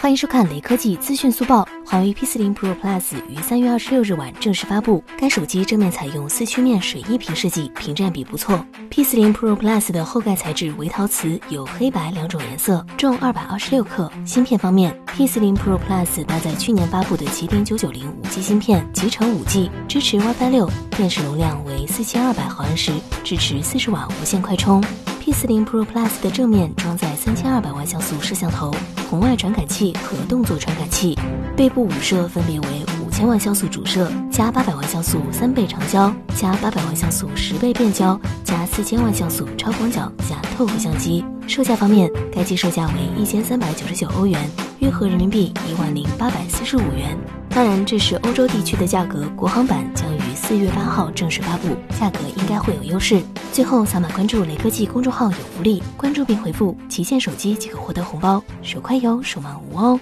[0.00, 1.68] 欢迎收看雷科技资讯速报。
[1.84, 5.04] 华为 P40 Pro Plus 于三月二十六日晚正式发布。
[5.18, 8.64] 该手机正面采用四曲面水一屏设计，屏占比不错。
[8.90, 14.10] P40 Pro Plus 的后盖材质为陶瓷，有黑白两种颜色，重二百二十六克。
[14.24, 22.90] 芯片方面，P40 Pro Plus 搭载去年发布的麒麟九九零五 G 芯片，集成五 G，支持 WiFi 六，电池容量为四千二百毫安时，
[23.22, 24.82] 支持四十瓦无线快充。
[25.20, 28.74] P40 Pro Plus 的正面装载三千二百万像素摄像头、
[29.08, 31.16] 红外传感器和动作传感器，
[31.54, 32.68] 背部五摄分别为
[33.04, 41.22] 五千万像素主摄加八百万像素三倍长焦加八百万像素十倍变焦加四千万像素超广角加透过相机。
[41.46, 44.40] 售价方面，该机售价为一千三百九十九欧元，
[44.78, 47.16] 约合人民币一万零八百四十五元。
[47.50, 53.20] 当然，这是欧洲地区的价格，国行版将于四月八号正式发布，价格应该会有优势。
[53.52, 59.98] 最后，扫码关注雷科技公众号有福利，关注并回复“旗舰手机”即可获得红包，手快有，手慢无哦。